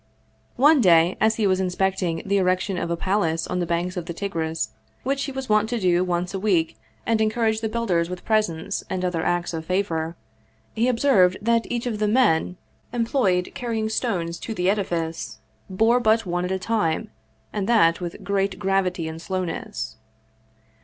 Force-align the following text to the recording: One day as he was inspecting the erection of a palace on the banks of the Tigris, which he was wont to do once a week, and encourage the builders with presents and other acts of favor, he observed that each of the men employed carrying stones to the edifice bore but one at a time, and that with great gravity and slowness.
One 0.55 0.81
day 0.81 1.15
as 1.21 1.35
he 1.35 1.45
was 1.45 1.59
inspecting 1.59 2.23
the 2.25 2.39
erection 2.39 2.75
of 2.75 2.89
a 2.89 2.97
palace 2.97 3.45
on 3.45 3.59
the 3.59 3.67
banks 3.67 3.95
of 3.95 4.07
the 4.07 4.15
Tigris, 4.15 4.69
which 5.03 5.25
he 5.25 5.31
was 5.31 5.47
wont 5.47 5.69
to 5.69 5.79
do 5.79 6.03
once 6.03 6.33
a 6.33 6.39
week, 6.39 6.75
and 7.05 7.21
encourage 7.21 7.61
the 7.61 7.69
builders 7.69 8.09
with 8.09 8.25
presents 8.25 8.83
and 8.89 9.05
other 9.05 9.23
acts 9.23 9.53
of 9.53 9.63
favor, 9.65 10.15
he 10.73 10.87
observed 10.87 11.37
that 11.43 11.67
each 11.71 11.85
of 11.85 11.99
the 11.99 12.07
men 12.07 12.57
employed 12.91 13.51
carrying 13.53 13.89
stones 13.89 14.39
to 14.39 14.55
the 14.55 14.71
edifice 14.71 15.37
bore 15.69 15.99
but 15.99 16.25
one 16.25 16.45
at 16.45 16.51
a 16.51 16.57
time, 16.57 17.11
and 17.53 17.69
that 17.69 18.01
with 18.01 18.23
great 18.23 18.57
gravity 18.57 19.07
and 19.07 19.21
slowness. 19.21 19.97